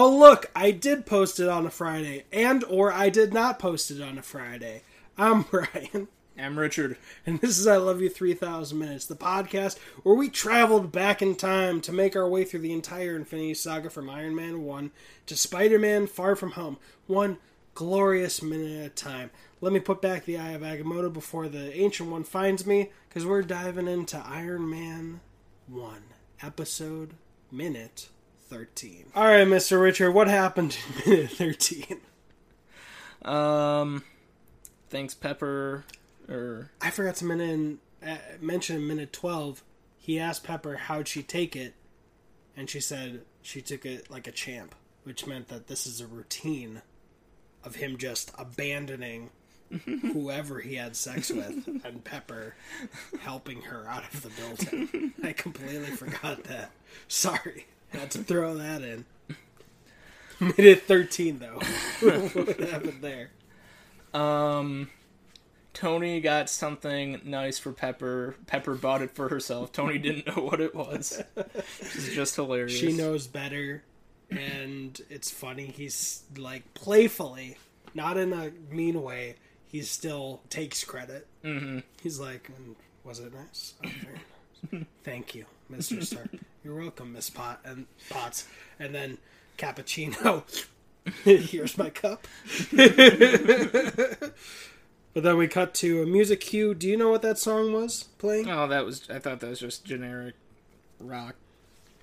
[0.00, 3.90] Oh look, I did post it on a Friday, and or I did not post
[3.90, 4.82] it on a Friday.
[5.16, 6.06] I'm Brian,
[6.38, 6.96] I'm Richard.
[7.26, 11.34] and this is I Love You 3000 Minutes, the podcast where we traveled back in
[11.34, 14.92] time to make our way through the entire Infinity Saga from Iron Man 1
[15.26, 16.78] to Spider Man Far From Home,
[17.08, 17.38] one
[17.74, 19.32] glorious minute at a time.
[19.60, 23.26] Let me put back the Eye of Agamotto before the Ancient One finds me, because
[23.26, 25.18] we're diving into Iron Man
[25.66, 26.02] 1,
[26.40, 27.14] episode,
[27.50, 28.10] minute
[28.48, 29.12] 13.
[29.16, 29.80] Alright, Mr.
[29.80, 32.00] Richard, what happened in minute 13?
[33.24, 34.04] Um,
[34.90, 35.84] thanks, Pepper.
[36.28, 39.62] Or I forgot to mention, uh, mention in minute 12,
[39.96, 41.74] he asked Pepper how'd she take it,
[42.56, 46.06] and she said she took it like a champ, which meant that this is a
[46.06, 46.82] routine
[47.64, 49.30] of him just abandoning
[49.84, 52.54] whoever he had sex with and Pepper
[53.20, 55.12] helping her out of the building.
[55.22, 56.70] I completely forgot that.
[57.06, 57.66] Sorry.
[57.90, 59.04] Had to throw that in.
[60.40, 61.58] Made it 13, though.
[62.32, 63.30] what happened there?
[64.14, 64.88] um,
[65.74, 68.34] Tony got something nice for Pepper.
[68.46, 69.72] Pepper bought it for herself.
[69.72, 71.22] Tony didn't know what it was.
[71.36, 72.72] It's just hilarious.
[72.78, 73.82] She knows better,
[74.30, 75.66] and it's funny.
[75.66, 77.56] He's like playfully,
[77.94, 79.36] not in a mean way.
[79.66, 81.26] He still takes credit.
[81.42, 82.74] hmm He's like, "Mm,
[83.04, 83.74] "Was it nice?
[83.84, 83.90] Oh,
[84.72, 84.84] nice.
[85.04, 86.28] Thank you, Mister Stark.
[86.64, 88.46] You're welcome, Miss Pot and Potts."
[88.78, 89.18] And then
[89.56, 90.44] cappuccino.
[91.24, 92.26] Here's my cup.
[92.72, 94.32] but
[95.14, 96.74] then we cut to a music cue.
[96.74, 98.50] Do you know what that song was playing?
[98.50, 99.08] Oh, that was.
[99.10, 100.34] I thought that was just generic
[101.00, 101.36] rock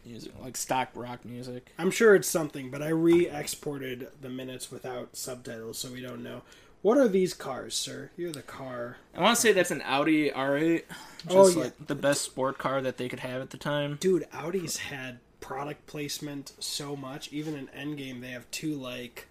[0.06, 1.72] music, like stock rock music.
[1.78, 6.44] I'm sure it's something, but I re-exported the minutes without subtitles, so we don't know.
[6.86, 8.12] What are these cars, sir?
[8.16, 8.98] You're the car.
[9.16, 10.84] I want to say that's an Audi R8.
[11.24, 11.64] Just Oh, yeah.
[11.64, 13.98] like the best sport car that they could have at the time.
[14.00, 17.34] Dude, Audi's had product placement so much.
[17.34, 19.26] Even in Endgame, they have two like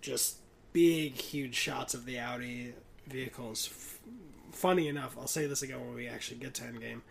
[0.00, 0.38] just
[0.72, 2.74] big, huge shots of the Audi
[3.06, 3.68] vehicles.
[3.70, 4.00] F-
[4.50, 7.02] funny enough, I'll say this again when we actually get to Endgame,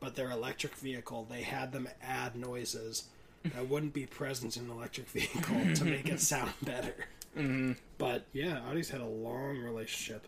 [0.00, 3.04] but their electric vehicle, they had them add noises
[3.44, 6.94] that wouldn't be present in an electric vehicle to make it sound better.
[7.36, 10.26] Hmm But yeah, Audi's had a long relationship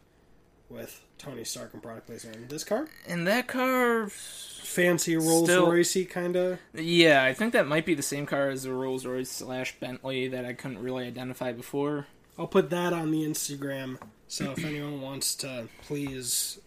[0.69, 2.36] with Tony Stark and product placement.
[2.36, 6.58] And this car, And that car, fancy Rolls Roycey kind of.
[6.74, 10.28] yeah, I think that might be the same car as the Rolls Royce slash Bentley
[10.28, 12.06] that I couldn't really identify before.
[12.38, 13.98] I'll put that on the Instagram.
[14.28, 16.58] So if anyone wants to, please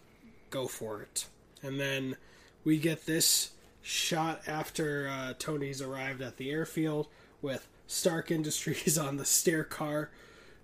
[0.50, 1.26] go for it.
[1.62, 2.16] And then
[2.64, 3.52] we get this
[3.82, 7.06] shot after uh, Tony's arrived at the airfield
[7.40, 10.10] with Stark Industries on the stair car,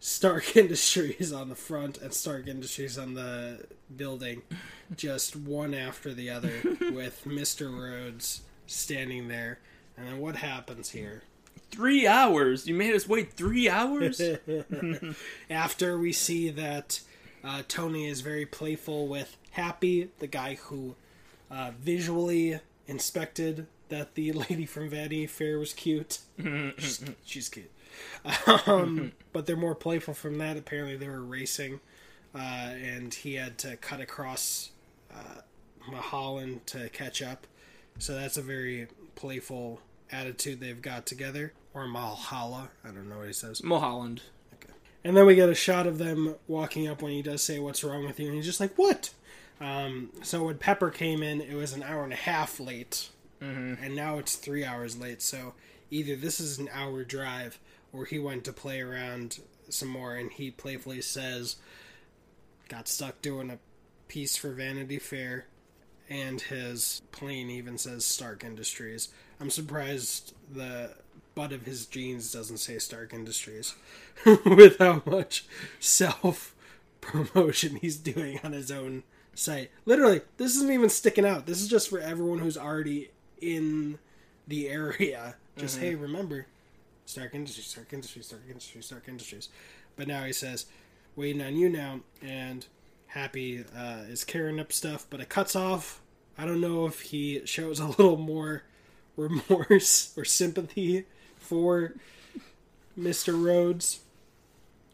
[0.00, 4.42] Stark Industries on the front, and Stark Industries on the building,
[4.96, 6.52] just one after the other,
[6.92, 7.76] with Mr.
[7.76, 9.58] Rhodes standing there.
[9.96, 11.22] And then what happens here?
[11.70, 12.66] Three hours?
[12.66, 14.20] You made us wait three hours?
[15.50, 17.00] After we see that
[17.44, 20.94] uh, Tony is very playful with Happy, the guy who
[21.50, 26.20] uh, visually inspected that the lady from Vanity Fair was cute.
[26.78, 27.70] she's, she's cute.
[28.66, 30.56] Um, but they're more playful from that.
[30.56, 31.80] Apparently, they were racing,
[32.34, 34.70] uh, and he had to cut across
[35.14, 35.40] uh,
[35.90, 37.46] Mulholland to catch up.
[37.98, 41.52] So that's a very playful attitude they've got together.
[41.74, 42.68] Or Malhalla.
[42.84, 43.62] I don't know what he says.
[43.62, 44.22] Mulholland.
[45.04, 47.84] And then we get a shot of them walking up when he does say, What's
[47.84, 48.26] wrong with you?
[48.26, 49.10] And he's just like, What?
[49.60, 53.08] Um, so when Pepper came in, it was an hour and a half late.
[53.42, 53.82] Mm-hmm.
[53.82, 55.22] And now it's three hours late.
[55.22, 55.54] So
[55.90, 57.58] either this is an hour drive
[57.92, 61.56] or he went to play around some more and he playfully says,
[62.68, 63.58] Got stuck doing a
[64.08, 65.46] piece for Vanity Fair.
[66.10, 69.08] And his plane even says Stark Industries.
[69.40, 70.94] I'm surprised the
[71.34, 73.74] butt of his jeans doesn't say Stark Industries
[74.44, 75.46] with how much
[75.80, 76.54] self
[77.00, 79.70] promotion he's doing on his own site.
[79.86, 81.46] Literally, this isn't even sticking out.
[81.46, 83.10] This is just for everyone who's already
[83.40, 83.98] in
[84.46, 85.36] the area.
[85.56, 86.46] Just hey, remember
[87.04, 89.48] Stark Industries, Stark Industries, Stark Industries, Stark Industries.
[89.96, 90.66] But now he says,
[91.16, 92.66] waiting on you now, and
[93.08, 96.02] Happy uh, is carrying up stuff, but it cuts off.
[96.36, 98.64] I don't know if he shows a little more
[99.16, 101.06] remorse or sympathy
[101.36, 101.94] for
[102.98, 103.42] Mr.
[103.42, 104.00] Rhodes.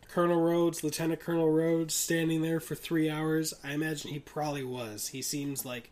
[0.09, 3.53] Colonel Rhodes, Lieutenant Colonel Rhodes, standing there for three hours.
[3.65, 5.09] I imagine he probably was.
[5.09, 5.91] He seems like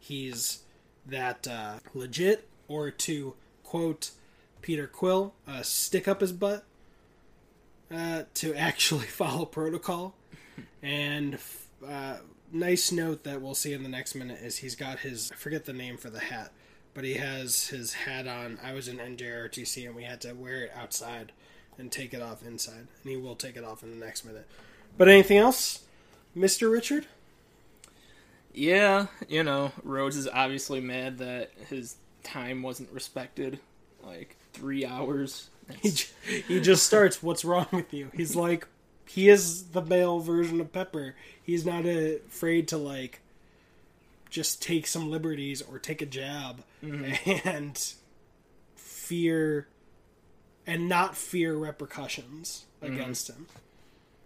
[0.00, 0.60] he's
[1.06, 3.34] that uh, legit, or to
[3.64, 4.10] quote
[4.62, 6.64] Peter Quill, uh, stick up his butt
[7.92, 10.14] uh, to actually follow protocol.
[10.82, 11.38] And
[11.86, 12.18] uh,
[12.52, 15.64] nice note that we'll see in the next minute is he's got his I forget
[15.64, 16.52] the name for the hat,
[16.94, 18.58] but he has his hat on.
[18.62, 21.32] I was in NJRTC and we had to wear it outside
[21.78, 24.46] and take it off inside, and he will take it off in the next minute.
[24.96, 25.84] But anything else,
[26.34, 27.06] Mister Richard?
[28.58, 31.94] Yeah, you know, Rhodes is obviously mad that his
[32.24, 33.60] time wasn't respected.
[34.02, 35.48] Like three hours.
[35.80, 37.22] He j- he just starts.
[37.22, 38.10] What's wrong with you?
[38.14, 38.66] He's like,
[39.06, 41.14] he is the male version of Pepper.
[41.40, 43.20] He's not afraid to like
[44.28, 47.48] just take some liberties or take a jab mm-hmm.
[47.48, 47.94] and
[48.74, 49.68] fear
[50.66, 52.92] and not fear repercussions mm-hmm.
[52.92, 53.46] against him.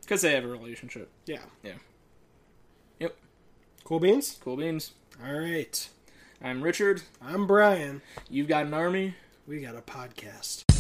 [0.01, 1.11] Because they have a relationship.
[1.27, 1.43] Yeah.
[1.63, 1.75] Yeah.
[2.99, 3.17] Yep.
[3.85, 4.39] Cool beans.
[4.43, 4.93] Cool beans.
[5.25, 5.89] All right.
[6.43, 7.03] I'm Richard.
[7.21, 8.01] I'm Brian.
[8.31, 9.15] You've got an army.
[9.47, 10.72] We got a podcast.